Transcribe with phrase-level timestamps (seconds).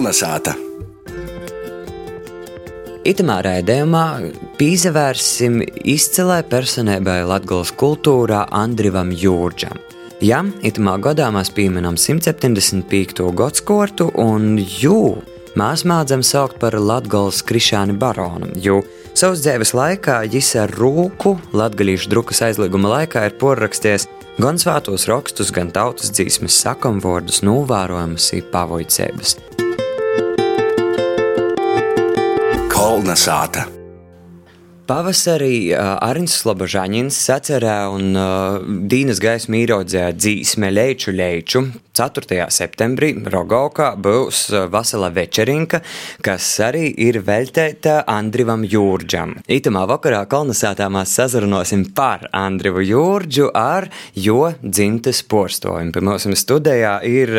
[0.00, 0.54] Kolnesāta!
[3.04, 4.04] Itamā raidījumā
[4.56, 5.58] pīzavērsim
[5.92, 9.76] izcilai personībai Latvijas kultūrā Andrivam Jūrģam.
[10.24, 13.26] Ja itamā gadā mēs pieminam 175.
[13.42, 15.18] gadsimtu, un jū
[15.60, 18.80] mēs mācām saukt par Latvijas krišāni baronu, jo
[19.12, 24.08] savas dzīves laikā viņš ar rūku latgaļīšu drukas aizlieguma laikā ir porraksties
[24.40, 29.36] gan svētos rakstus, gan tautas dzīsmes sakamvordus, novērojumus pavoicības.
[32.90, 33.79] Kolna sāta!
[34.90, 38.08] Pavasarī Arins Slobožāņins sacerēja un
[38.90, 41.62] Dīnas gaismu īrodzēja dzīsme Leiču Leiču.
[42.00, 42.46] 4.
[42.54, 45.82] septembrī Rogaukā būs Vasala večerinka,
[46.24, 49.34] kas arī ir veltēta Andrivam Jūrģam.
[49.50, 55.92] Itamā vakarā kolonizētā mēs sazrunosim par Andrivu Jūrģu ar jo dzimtes porstojumu.
[55.92, 57.34] Pie mums studijā ir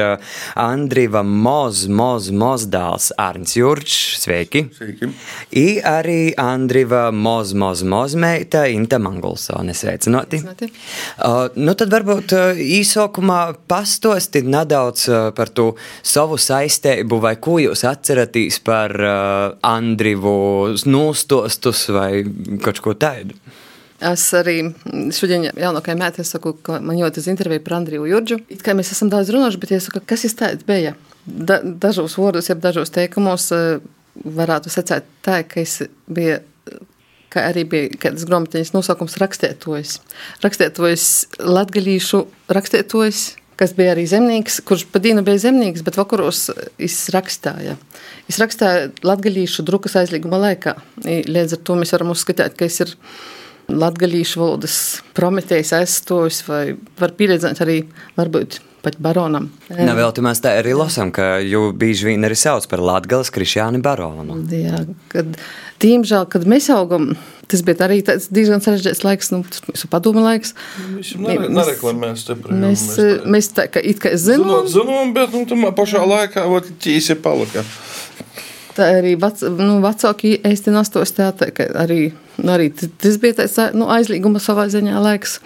[0.59, 3.97] Andriva Moz, Moz, Mozdāls Arns Jūrģs.
[4.21, 4.67] Sveiki!
[4.77, 5.09] Sveiki!
[5.58, 9.73] I arī Andriva Moz, Moz, Mozmeita Inta Mangulsone.
[9.78, 10.42] Sveicinoti!
[10.45, 13.39] Uh, nu tad varbūt uh, īsākumā
[13.72, 15.72] pastostīt nedaudz par to
[16.03, 22.11] savu saistību, vai ko jūs atceraties par uh, Andrivu nūstostus vai
[22.64, 23.38] kaut ko tādu?
[24.02, 24.58] Es arī
[25.14, 28.39] šodien jaunākajai mētē saku, ka man ļoti uz interviju par Andriju Jurģu.
[28.50, 30.95] It kā mēs esam daudz runājuši, bet es saku, kas ir tāds bija?
[31.26, 33.52] Da, dažos vārdos, jeb dažos teikumos
[34.26, 36.39] varētu secēt tā, ka es biju
[37.31, 39.97] ka arī bija kādas grāmatiņas nosaukums rakstētojas.
[40.43, 41.05] Rakstētojas
[41.39, 43.23] latgalīšu rakstētojas,
[43.61, 46.47] kas bija arī zemnieks, kurš pa dienu bija zemnieks, bet vakaros
[46.81, 47.77] izrakstāja.
[48.31, 50.75] Izrakstāja latgalīšu drukas aizlieguma laikā.
[51.05, 52.95] Līdz ar to mēs varam uzskatīt, ka es ir
[53.71, 54.75] latgalīšu valodas
[55.15, 56.63] prometējs aizstojis vai
[56.99, 57.77] var pieredzēt arī
[58.17, 59.49] varbūt pat baronam.
[59.69, 63.31] Nav vēl tā, mēs tā arī lasām, ka jau bieži vien arī sauc par Latgales
[63.33, 64.39] Krišjāni baronu.
[64.52, 65.37] Jā, kad,
[65.83, 67.11] diemžēl, kad mēs augam,
[67.52, 70.55] tas bija arī diezgan sarežģīts laiks, nu, tas mūsu padomu laiks.
[70.95, 72.58] Mēs nereklamējam stipri.
[72.64, 74.70] Mēs, mēs, mēs tā kā it kā zinām.
[74.71, 77.65] Zinām, bet, nu, tamā pašā laikā, ot, ķīsi palika.
[78.77, 83.89] Tā arī vec, nu, vecāki īsti nastos tā, ka arī, arī tas bija tāds, nu,
[83.91, 85.39] aizlīguma savā ziņā laiks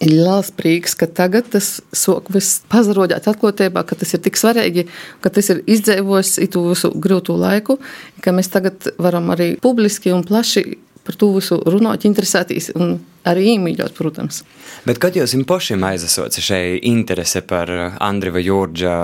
[0.00, 4.86] ir liels prieks, ka tagad tas sok viss pazarodēt atklātībā, ka tas ir tik svarīgi,
[5.24, 7.78] ka tas ir izdzīvojis itu visu grūto laiku,
[8.24, 10.66] ka mēs tagad varam arī publiski un plaši
[11.06, 12.96] par to visu runāt, interesēties un
[13.26, 14.42] arī iemīļot, protams.
[14.86, 17.70] Bet kad jūs pašiem aizsācat šai interese par
[18.02, 18.96] Andriva Jurģa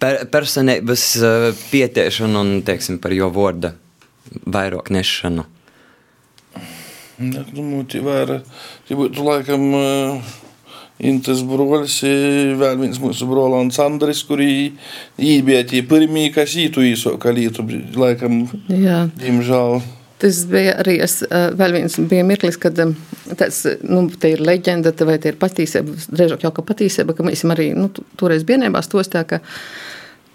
[0.00, 1.06] per, personības
[1.68, 3.74] pietiešanu un, teiksim, par jo vorda
[4.48, 5.44] vairāk nešanu?
[7.18, 8.40] Ja, nu, tie, var,
[8.88, 10.32] tie būtu laikam uh,
[11.02, 14.76] Intas brolis, vēl viens mūsu brolāns Andris, kurī
[15.18, 17.66] bija tie pirmie, kas ītu īsoka lītu,
[17.98, 19.04] laikam, Jā.
[19.18, 19.80] diemžēl.
[20.22, 21.18] Tas bija arī es,
[21.58, 26.46] vēl viens bija mirklis, kad tāds, nu, te ir leģenda, vai te ir patīsība, drēžāk
[26.46, 29.42] jau ka patīsība, ka mēs arī, nu, toreiz bienībās tos tā, ka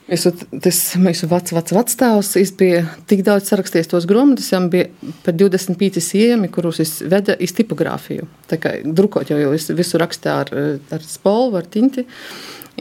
[0.09, 0.31] Visu,
[0.64, 4.88] tas mūsu vecs, vecs, vecstāvs bija tik daudz sarakstījis tos grāmatas, viņam bija
[5.25, 8.25] par 25 siemi, kurus es veda iz tipogrāfiju.
[8.50, 10.53] Tā kā drukot jau, jau visu rakstīju ar,
[10.97, 12.08] ar spolvu, ar tinti,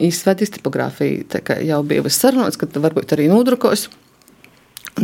[0.09, 1.27] izvedu iz tipogrāfiju.
[1.35, 3.89] Tā kā jau bija viss sarunots, ka varbūt arī nodrukos.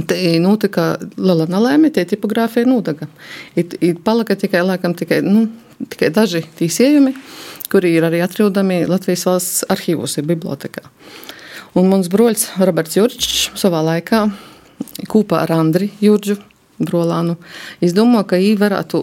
[0.09, 3.11] Te notika liela nelēma, tie tipogrāfija nodaga.
[3.55, 5.45] It, it palika tikai, laikam, tikai, nu,
[5.93, 7.13] tikai daži tīsējumi,
[7.71, 10.89] kuri ir arī atrodami Latvijas valsts arhīvos, ir bibliotekā.
[11.75, 14.29] Un mans broļs Roberts Jurčs savā laikā
[15.11, 16.37] kopā ar Andri Jurģu
[16.79, 17.35] Brolānu
[17.83, 19.01] izdomāja, ka viņi varētu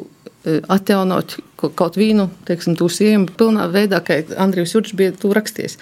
[0.72, 5.78] atjaunot kaut vienu, teiksim, tū siemu pilnā veidā, kā Andrijs Jurčs bija to rakstījis,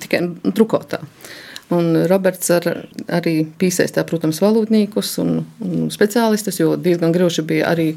[0.00, 1.02] tikai drukotā.
[1.70, 2.64] Un Roberts ar,
[3.20, 7.92] arī piesaistā, protams, valodniekus un, un speciālistus, jo diezgan grūti bija arī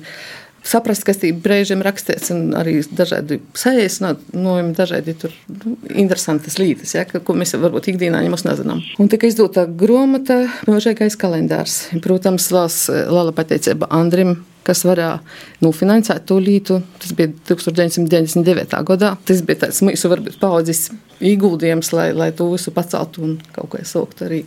[0.63, 7.05] saprast, kas ir brīžiem rakstīts, un arī dažādi saīsinājumi, dažādi tur nu, interesantas lietas, ja,
[7.05, 8.81] ko mēs varbūt ikdienā nezinām.
[8.99, 11.83] Un tika izdota grāmata Mūžīgais kalendārs.
[12.03, 14.41] Protams, liels, liela pateicība Andrim.
[14.63, 15.17] Kas varēja
[15.59, 18.77] nofinansēt to lītu, tas bija 1999.
[18.87, 19.09] gadā.
[19.27, 20.07] Tas bija tāds mūsu,
[20.39, 20.85] paudzes
[21.19, 24.45] ieguldījums, lai, lai to visu paceltu un kaut ko saukt arī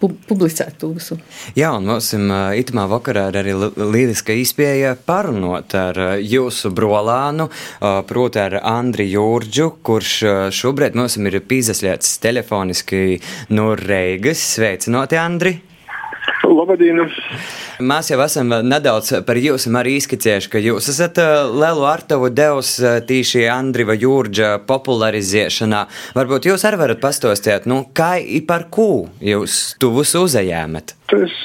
[0.00, 1.18] publicēt to visu.
[1.58, 7.48] Jā, un mums itamā vakarā ir arī lieliska izpēja parunot ar jūsu brolānu,
[8.08, 10.14] proti ar Andri Jūrģu, kurš
[10.54, 13.18] šobrīd mums ir pīzaslēts telefoniski
[13.54, 14.44] no Reigas.
[14.54, 15.58] Sveicinoti, Andri!
[16.48, 17.02] Labdien!
[17.78, 21.20] Mēs jau esam nedaudz par jums arī izskicējuši, ka jūs esat
[21.54, 22.72] lielu artavu devis
[23.06, 25.84] tīši Andriva Jūrģa popularizēšanā.
[26.18, 30.96] Varbūt jūs arī varat pastostēt, nu, kā i par ko jūs tuvus uzējāmat?
[31.12, 31.38] Tas,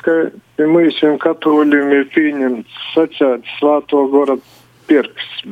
[0.00, 0.16] ka
[0.64, 4.38] mēs katoļiem ir pieņemts sacēt svāto gora
[4.88, 5.44] pirksts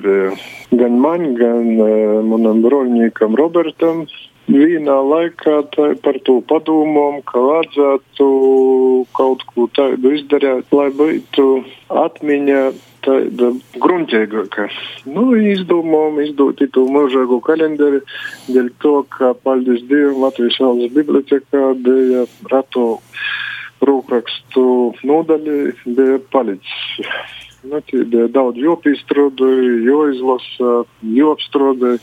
[0.72, 4.06] gan man, gan uh, manam broļniekam Robertam
[4.48, 8.26] vienā laikā par to padomām, ka vajadzētu
[9.16, 11.46] kaut ko tādu izdarīt, lai būtu
[12.04, 12.64] atmiņa
[13.04, 13.50] tāda
[13.80, 14.68] gruntīgāka.
[15.08, 18.02] Nu, izdomājām izdot to mūžīgo kalendāru,
[18.48, 22.86] dēļ to, ka, paldies Dievam, Latvijas valsts bibliotekā bija rato
[23.84, 24.66] rūkrakstu
[25.04, 27.43] nodaļa, bija palicis.
[27.64, 27.80] Nu,
[28.28, 30.72] daudz jopīstrādāju, jo izlasa,
[31.16, 32.00] jo apstrādāju.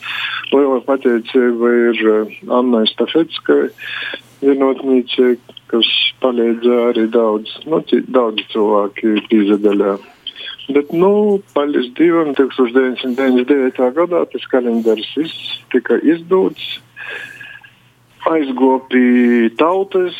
[0.55, 3.67] Liela pateicība ir eh, Annai Stafetskai,
[4.41, 5.35] vienotnīcei,
[5.69, 5.91] kas
[6.23, 7.83] palīdzēja arī daudz, nu,
[8.17, 9.93] daudz cilvēki pīzedaļā.
[10.71, 11.13] Bet, nu,
[11.53, 13.81] paldies Dievam, 1999.
[13.97, 16.79] gadā tas kalendārs viss tika izdots,
[18.31, 20.17] aizgopi tautas,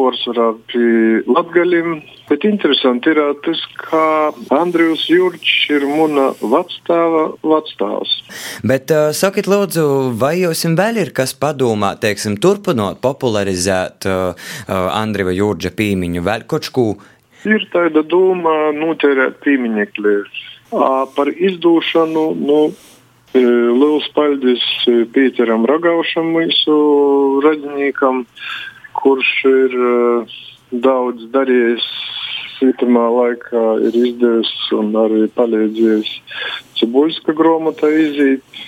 [0.00, 2.00] porcelāna pie latgaļiem.
[2.30, 4.02] Bet interesanti ir tas, ka
[4.54, 8.12] Andrijs Jurčs ir mana vecstāva vecstāvs.
[8.66, 9.86] Bet uh, sakiet, lūdzu,
[10.20, 16.46] vai jums vēl ir kas padomā, teiksim, turpinot popularizēt uh, uh, Andrija Jurča pīmiņu, vēl
[16.50, 16.86] kaut ko?
[17.48, 20.16] Ir tāda doma notērēt pīmiņekļi.
[20.70, 22.58] Par izdūšanu, nu,
[23.34, 24.62] liels paldies
[25.14, 26.74] Pīteram Ragaušam, mūsu
[27.44, 28.24] radiniekam,
[29.02, 31.86] kurš ir uh, daudz darījis
[32.60, 36.10] citamā laikā ir izdevis un arī palīdzējis
[36.80, 38.60] Cibuļska grāmatā izīt,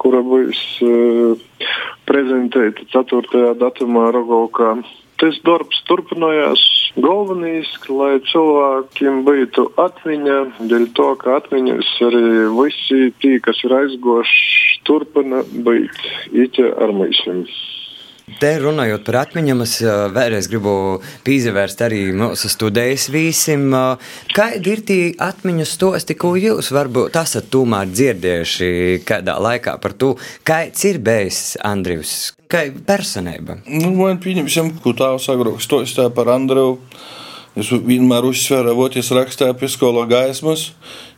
[0.00, 1.72] kura būs uh,
[2.08, 3.54] prezentēta 4.
[3.60, 4.76] datumā Rogovkā.
[5.20, 6.62] Tas darbs turpinājās.
[6.98, 10.38] Galvenais, lai cilvēkiem būtu atmiņa,
[10.70, 12.24] dēļ to, ka atmiņas arī
[12.58, 16.02] visi tie, kas ir aizgoši, turpina būt
[16.44, 17.44] īķa ar mūsim.
[18.24, 20.70] Te runājot par atmiņām, es vēlreiz gribu
[21.26, 23.66] pievērst arī mūsu studijas vīsim.
[24.32, 28.70] Kādi ir tie atmiņu stosti, ko jūs varbūt esat tomēr dzirdējuši
[29.04, 33.58] kādā laikā par to, kāds ir bijis Andrijs, kā personība?
[33.68, 36.78] Nu, man pieņemsim, ko tā sagrok stostā par Andriju.
[37.60, 40.64] Es vienmēr uzsveru, ka es rakstīju pie skolas gaismas,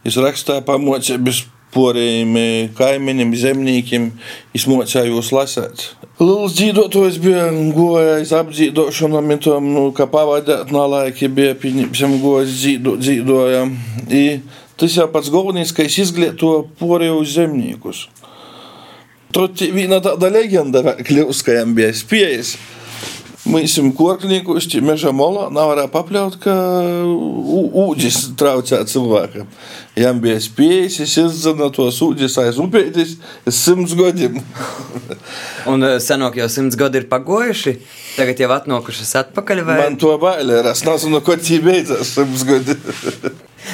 [0.04, 2.34] es rakstīju pamocības poriem
[2.76, 4.10] kaimiņiem, zemniekiem,
[4.58, 5.86] izmocējos lasēt.
[6.16, 9.34] Liels dzīvotājs bija gojis apdzīvošanām,
[9.68, 13.74] nu, kā pavadīt no laika, bija pieņemsim gojis dzīvojam.
[14.80, 18.06] Tas jau pats galvenais, ka es izglīto porējus zemniekus.
[19.28, 21.60] Tur viena tāda leģenda vēl kļūst, ka
[23.46, 23.76] spējas.
[23.76, 26.54] Mūsim korklīkus, meža molā nevarēja papļaut, ka
[27.06, 29.46] ūdens traucē cilvēkam.
[29.96, 33.16] Jām bija spējas, es izzina tos ūdens aiz upētis
[33.48, 34.42] simts gadiem.
[35.66, 37.78] Un senāk jau simts gadi ir pagojuši,
[38.16, 39.64] tagad jau atnākušas atpakaļ.
[39.66, 39.80] Vai?
[39.80, 42.76] Man to bail ir, es nezinu, ko tie beidzās simts gadi.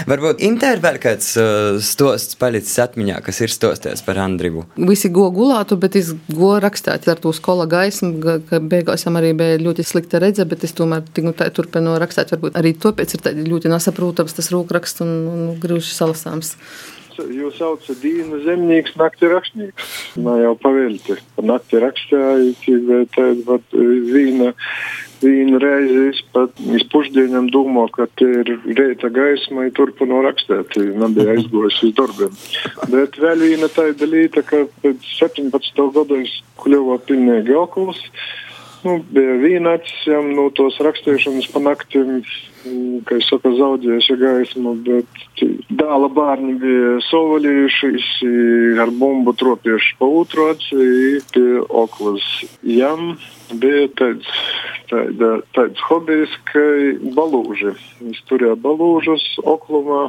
[0.09, 4.65] Varbūt Intēra vēl kāds uh, stosts palicis atmiņā, kas ir stosties par Andrivu.
[4.77, 9.61] Visi go gulātu, bet es go rakstāt ar to skola gaismu, ka beigās arī bija
[9.63, 12.33] ļoti slikta redze, bet es tomēr nu, turpinu rakstāt.
[12.35, 16.57] Varbūt arī tāpēc ir ļoti nesaprotams tas rūkraksts un, un grūši salasāms.
[17.21, 19.95] Jūs saucat Dīnu zemnieks, nakti rakstnieks.
[20.23, 21.19] Nā jau pavēlti.
[21.37, 22.77] Par nakti rakstāju,
[23.49, 24.53] bet vīna
[25.23, 30.75] Vienu reizi es pat uz pusdienām domāju, ka te ir reita gaisma, ja turpinu rakstīt.
[30.99, 32.33] Nebija aizgājis uz darbiem.
[32.91, 36.35] Bet vēl viena tāda lieta, ka pēc 17 gadu es
[36.65, 38.03] kļuvu pilnīgi okulis.
[38.83, 42.17] Nu, bija vīnācis, no tos rakstīšanas pa naktīm,
[43.07, 45.43] kā es saku, zaudējuši gaismu, bet
[45.75, 48.09] dāla bērni bija sovalījušies,
[48.83, 50.87] ar bumbu tropieši pa otru aci,
[51.35, 52.27] pie oklas
[52.63, 53.17] jam
[53.53, 54.31] bija tāds,
[54.93, 56.65] tāda, tāds hobijs, ka
[57.19, 57.75] balūži.
[58.13, 60.07] Es turēju balūžus oklumā,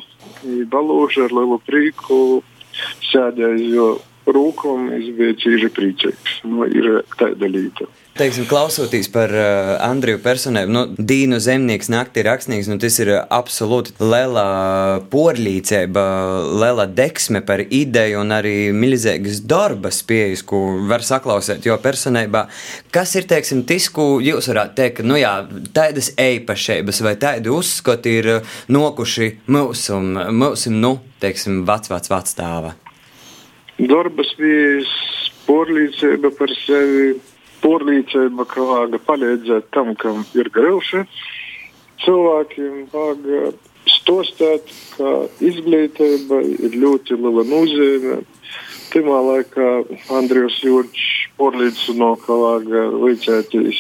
[0.74, 2.18] balūži ar lielu prīku
[3.12, 3.88] sēdēju, jo
[4.28, 6.40] rūkam es biju cīži priecīgs.
[6.48, 7.90] Nu, ir tāda līta.
[8.14, 13.96] Teiksim, klausoties par uh, Andriju personēm, nu, Dīnu zemnieks, naktī rakstnieks, nu, tas ir absolūti
[13.98, 14.44] liela
[15.10, 16.04] porlīcība,
[16.62, 20.62] liela deksme par ideju un arī milzīgas darba spējas, ko
[20.92, 22.46] var saklausīt jo personībā.
[22.94, 25.34] Kas ir, teiksim, tas, ko jūs varētu teikt, nu jā,
[25.74, 28.32] tādas eipašības vai tādi uzskati ir
[28.70, 29.98] nokuši mūsu,
[30.30, 32.78] mūsu, nu, teiksim, vec, vec, vec stāva?
[33.80, 34.90] Darba spējas,
[35.48, 37.14] porlīcība par sevi
[37.64, 41.06] porlīdzība, kā palīdzēt tam, kam ir grūti.
[42.04, 43.56] cilvēkiem vajag
[43.90, 45.12] stostāt, ka
[45.44, 48.22] izglītība ir ļoti liela nozīme.
[48.94, 49.70] Timā laikā
[50.14, 51.06] Andrijs Jurčs
[51.40, 53.80] porlīdzino, ka vajag līdzēties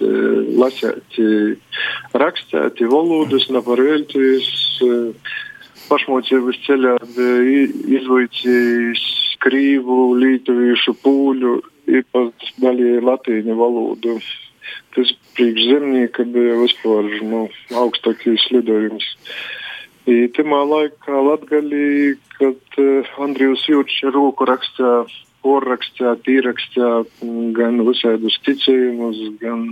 [0.00, 0.12] e,
[0.56, 1.18] lasēt,
[2.16, 4.48] rakstēt valodas, neparvēlties.
[4.80, 5.02] E,
[5.84, 7.66] pašmocības ceļā bija
[7.98, 9.04] izvaicījis
[9.44, 11.54] krīvu, lītuviešu, pūļu,
[12.00, 14.16] īpat daļai latīņu valodu.
[14.94, 17.44] Tas priekšzemnieka bija vispār nu,
[17.82, 19.06] augstākais lidojums.
[20.08, 25.04] I timā laikā Latgalī, kad uh, Andrijs Jūčs roku rakstā,
[25.44, 26.90] porrakstā, pīrakstā
[27.56, 29.70] gan visādus ticējumus, gan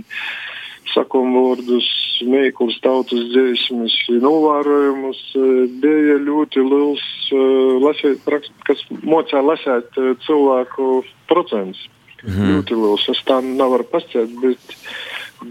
[0.91, 1.87] sakumvārdus,
[2.27, 5.21] mīklas tautas dziesmas, novērojumus,
[5.83, 8.27] bija ļoti liels, uh, lasēt,
[8.67, 11.87] kas mocā lasēt uh, cilvēku procents.
[12.23, 12.51] Mhm.
[12.53, 13.07] Ļoti liels.
[13.11, 14.77] Es tā nevaru pasciet, bet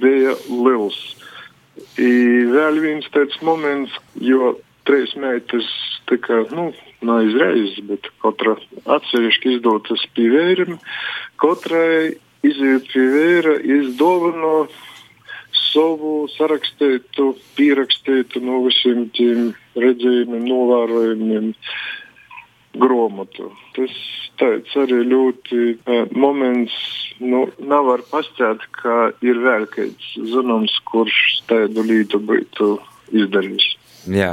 [0.01, 1.01] bija liels.
[2.01, 2.13] I
[2.53, 4.55] vēl viens tāds moments, jo
[4.89, 5.69] trīs meitas
[6.09, 6.71] tika, nu,
[7.05, 8.57] neizreiz, bet katra
[8.97, 10.79] atsevišķi izdotas pie vēriem,
[11.41, 14.67] katrai iziet pie vēra, izdovano
[15.73, 21.53] savu sarakstītu, pierakstītu no visiem tiem redzējumiem, novērojumiem
[22.83, 23.51] grāmatu.
[23.77, 23.97] Tas
[24.41, 26.77] tāds arī ļoti uh, moments,
[27.21, 32.75] nu, nav var pastāt, ka ir vēl kāds zināms, kurš tādu lietu būtu
[33.13, 33.73] izdarījis.
[34.11, 34.31] Jā.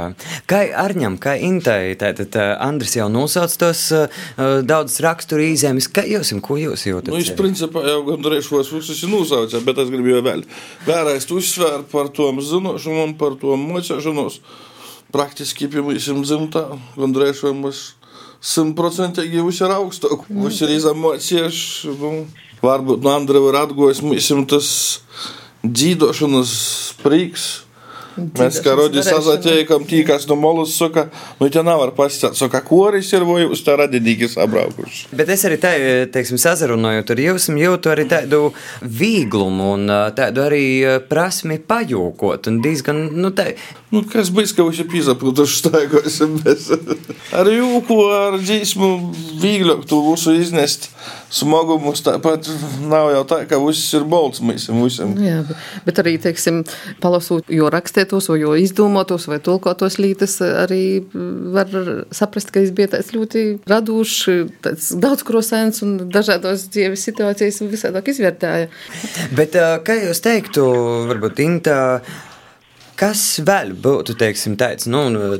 [0.50, 4.24] Kā Arņam, kā Intai, tātad Andris jau nosauc tos uh,
[4.66, 5.86] daudz raksturu īzēmis.
[5.94, 7.12] Kā jūs, ko jūs jūtat?
[7.12, 10.42] Nu, es principā jau gandrīz šos visus nosaucu, bet es gribu jau vēl
[10.88, 14.40] vēlreiz uzsvērt par tom zinošanu un par to mocēšanos.
[15.14, 16.66] Praktiski, piemēram, zimtā,
[16.98, 17.86] gandrīz vai mēs
[18.40, 21.94] simtprocentīgi viss ir augstāk, viss ir izamocieši.
[22.00, 22.12] Nu,
[22.64, 24.70] varbūt no Andra var atgojis, mums tas
[25.62, 26.54] dzīdošanas
[27.02, 27.50] prīks
[28.16, 31.06] Mēs roģi sazatiekam tīkās no molus, saka,
[31.40, 35.10] nu te nevar pasitāt, saka, koris ir vai uz tā radinīgi sabraukuši.
[35.16, 35.72] Bet es arī te,
[36.14, 38.42] teiksim, sazarunājot ar jums, jūtu arī tādu
[38.82, 40.64] vīglumu un tādu arī
[41.10, 43.52] prasmi pajūkot un diezgan, nu, tā.
[43.90, 46.62] Nu, kas ka viņš ir pīzapilduši staigāsim, bet
[47.34, 48.90] ar jūku, ar dzīsmu
[49.42, 50.86] vīgļāk tu visu iznest
[51.34, 52.46] smagumus tāpat
[52.86, 54.78] nav jau tā, ka viss ir bolts visam.
[54.84, 55.16] visam.
[55.18, 56.62] Jā, bet, bet arī, teiksim,
[57.02, 61.02] palasot, jo rakstētos, vai jo izdomātos, vai tulkotos lītas, arī
[61.54, 61.74] var
[62.14, 64.22] saprast, ka es biju tāds ļoti radošs,
[64.62, 68.70] tāds daudzkrosēns un dažādos dzīves situācijas visādāk izvērtēja.
[69.34, 70.66] Bet, kā jūs teiktu,
[71.10, 71.78] varbūt Inta,
[73.00, 74.98] Kas vēl būtu teiksim, tāds nu,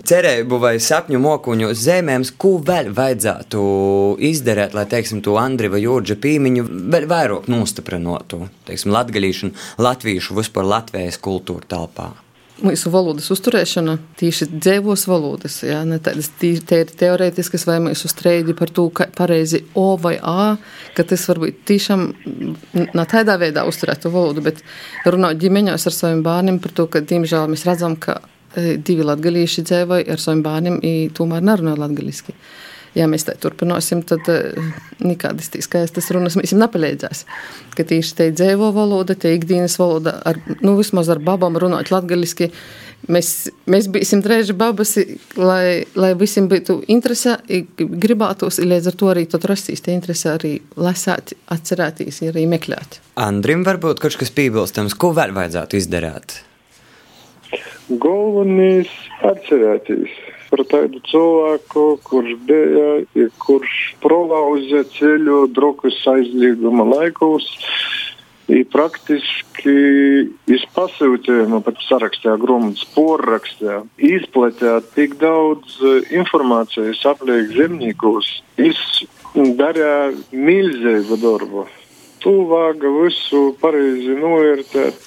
[0.09, 3.65] cerību vai sapņu mokuņu zemēs, ko vēl vajadzētu
[4.31, 6.65] izdarīt, lai teiksim, to Andriva Jūrģa pīmiņu
[6.95, 12.09] vēl vairāk nostiprinātu, teiksim, latgalīšu un latviešu vispār Latvijas kultūra telpā?
[12.65, 18.73] Mūsu valodas uzturēšana, tīši dzīvos valodas, ja, ne tādas tīri teorētiskas vai mūsu streidi par
[18.75, 20.55] to, ka pareizi O vai A,
[20.97, 22.07] ka tas varbūt tiešām
[22.97, 24.63] nav tādā veidā uzturēt to valodu, bet
[25.07, 28.21] runāt ģimeņos ar saviem bērniem par to, ka, diemžēl, mēs redzam, ka
[28.55, 30.83] e, divi latgalīši dzīvoja ar saviem bērniem,
[31.17, 32.37] tomēr nerunā latgaliski
[32.99, 34.71] ja mēs tā turpināsim, tad uh,
[35.03, 37.25] nekādas skaistas runas mums nepalīdzēs.
[37.77, 42.51] Ka tieši te dzīvo valoda, te ikdienas valoda, ar, nu, vismaz ar babām runāt latgaliski.
[43.11, 44.93] Mēs, mēs bijām drēži babas,
[45.41, 47.39] lai, lai visiem būtu interese,
[47.79, 53.01] gribētos, līdz ar to arī rastīs tie interese arī lasīt, atcerēties, arī meklēt.
[53.17, 56.43] Andrim varbūt kaut kas piebilstams, ko vēl vajadzētu izdarīt?
[57.91, 58.93] Galvenais
[59.27, 60.13] atcerēties
[60.51, 67.47] par tādu cilvēku, kurš bija, kurš prolauza ceļu drukas aizlieguma laikos.
[68.51, 69.73] I praktiski
[70.51, 75.77] izpasūtījuma pat sarakstīja grāmatas porrakstā, izplatīja tik daudz
[76.11, 78.33] informācijas apliek zemniekus.
[78.59, 78.83] Viņš
[79.61, 81.69] darīja milzīgu darbu.
[82.21, 85.07] Tu vāga visu pareizi novērtēt,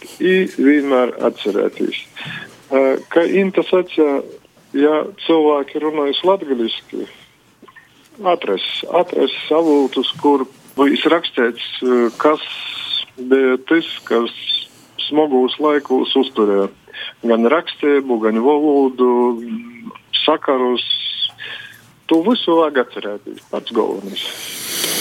[0.58, 2.00] vienmēr atcerēties.
[3.12, 4.24] Kā Inta sacīja,
[4.78, 7.06] ja cilvēki runājas latviešu,
[8.34, 10.46] atrast, atrast avultus, kur
[10.78, 12.44] bija rakstīts, eh, kas
[13.18, 14.34] bija tas, kas
[15.08, 16.70] smagos laikos uzturēja
[17.24, 19.12] gan rakstību, gan valodu,
[20.26, 20.84] sakarus.
[22.12, 24.24] To visu vajag atcerēties, pats galvenais.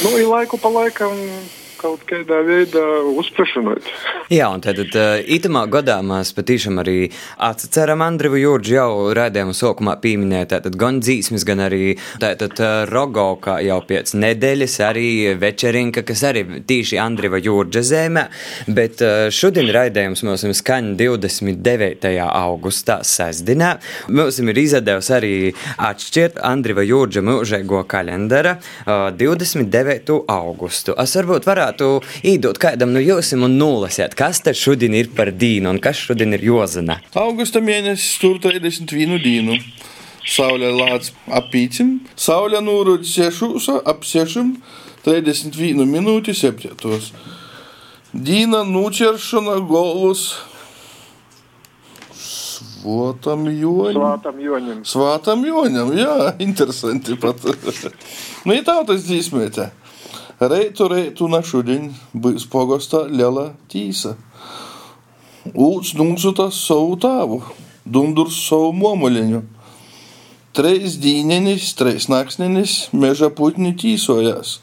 [0.05, 1.19] Nu, ir laiku pa laikam
[1.83, 2.83] kaut kādā veidā
[3.19, 3.89] uzplašināt.
[4.33, 6.97] Jā, un tad uh, itamā gadā mēs patiešām arī
[7.43, 13.59] atceram Andrivu Jurģu jau raidījumu sākumā pieminēt, tātad gan dzīsmis, gan arī tātad uh, Rogovka
[13.65, 15.09] jau pēc nedēļas arī
[15.41, 18.25] večerinka, kas arī tīši Andriva Jurģa zemē,
[18.71, 22.15] bet uh, šodien raidījums mums skaņa 29.
[22.29, 23.75] augustā sestdienā.
[24.13, 25.35] Mums ir izdevusi arī
[25.91, 30.23] atšķirt Andriva Jurģa mūžēgo kalendara uh, 29.
[30.31, 30.95] augustu.
[31.03, 31.72] Es varbūt varētu
[32.27, 36.37] īdot kādam no jums un nolasīt, kas tad šodien ir par dīnu un kas šodien
[36.37, 37.01] ir jozana.
[37.15, 39.59] Augusta mēnesis tur 31 dienu.
[40.23, 44.55] Saulē lācis apīcim, saulē nūrūdz sešūsa ap sešim,
[45.03, 47.11] 31 minūti septietos.
[48.13, 50.29] Dīna nuķeršana galvas
[52.83, 53.99] svotam joņam.
[53.99, 54.83] Svātam Joņam.
[54.87, 57.43] Svātam joņam, jā, interesanti pat.
[58.47, 59.71] nu, ir tautas dzīsmēte.
[60.43, 61.95] Рейту рейту на шудень
[62.39, 64.17] спогоста лела тиса.
[65.55, 67.39] Ūts nūsutas savu tavu,
[67.87, 69.45] dumdurs savu momuliniu.
[70.51, 74.57] Treis dīnenis, treis naksnenis, meža putni tīsojas,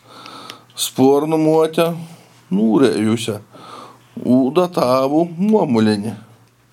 [0.75, 1.93] spornu motę,
[2.51, 3.39] nūrējusią,
[4.19, 6.17] ūda tavų momulinį.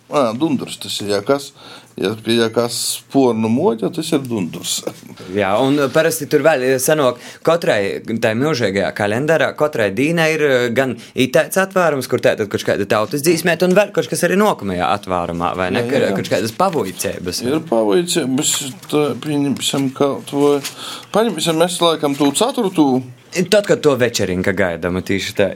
[0.07, 1.09] Ah, dundurs tas ir.
[1.11, 1.49] Ja kas,
[1.99, 4.77] ja, ja kas spornu moķa, tas ir dundurs.
[5.35, 10.67] Jā, un parasti tur vēl ir sanāk, katrai tai milzīgajā kalendārā, katrai dīnai ir eh,
[10.77, 14.93] gan ītāds atvērums, kur tātad kaut kāda tautas dzīsmēt, un vēl kaut kas arī nākamajā
[15.01, 15.83] atvērumā, vai ne?
[15.91, 16.13] Jā, jā.
[16.21, 17.43] Kaut kādas pavojcības.
[17.49, 18.55] Ir pavaicības,
[18.93, 20.61] tā pieņemsim kaut vai.
[21.17, 22.87] Paņemsim mēs laikam tu ceturtu.
[23.51, 25.51] Tad, kad to večerinka gaidām, tieši tā.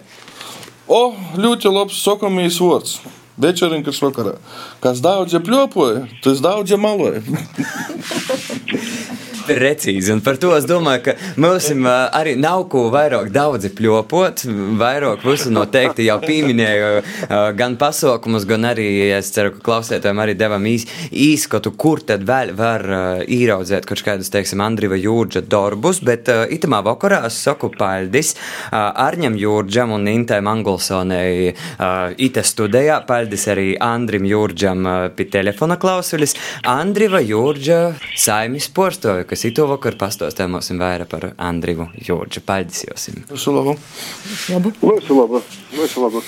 [0.90, 2.99] O, ļoti labs sokamīs vārds.
[3.37, 4.35] Вечеринка iš vakaro.
[4.81, 7.23] Kas daudžia pliopui, tas daudžia malui.
[9.50, 11.71] Precīzi, un par to es domāju, ka mums
[12.16, 14.45] arī nav ko vairāk daudzi pļopot.
[14.80, 16.90] Vairāk visu noteikti jau pieminēju
[17.59, 22.54] gan pasaukumus, gan arī es ceru, ka klausētājiem arī devam īs, īskatu, kur tad vēl
[22.59, 22.87] var
[23.26, 28.35] īraudzēt kaut kādus, teiksim, Andriva Jūrģa darbus, bet itamā vakarā es saku paļdis
[28.73, 31.90] Arņam Jūrģam un Intai Mangulsonei ā,
[32.21, 36.37] ite studijā, paļdis arī Andrim Jūrģam ā, pie telefona klausulis.
[36.69, 37.80] Andriva Jūrģa
[38.19, 42.44] saimis porstovi, kas citu vakaru pastāstīsim vairāk par Andriju Jorģu.
[42.47, 43.09] Paldies jums!
[43.30, 43.76] Visu labu!
[44.52, 44.75] Labu!
[44.85, 45.42] Visu labu!
[45.73, 46.24] Visu labu.